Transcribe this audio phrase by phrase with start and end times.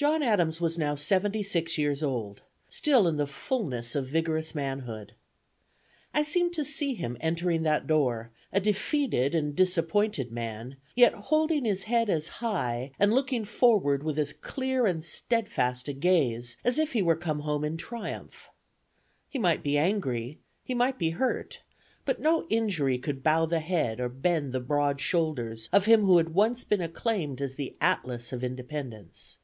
[0.00, 5.12] John Adams was now seventy six years old, still in the fullness of vigorous manhood.
[6.14, 11.66] I seem to see him entering that door, a defeated and disappointed man, yet holding
[11.66, 16.78] his head as high, and looking forward with as clear and steadfast a gaze as
[16.78, 18.48] if he were come home in triumph.
[19.28, 21.60] He might be angry, he might be hurt;
[22.06, 26.16] but no injury could bow the head, or bend the broad shoulders, of him who
[26.16, 29.36] had once been acclaimed as the Atlas of Independence.